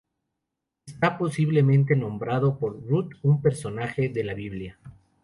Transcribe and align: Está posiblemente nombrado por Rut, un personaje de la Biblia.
Está 0.87 1.19
posiblemente 1.19 1.95
nombrado 1.95 2.57
por 2.57 2.73
Rut, 2.89 3.13
un 3.21 3.39
personaje 3.43 4.09
de 4.09 4.23
la 4.23 4.33
Biblia. 4.33 4.79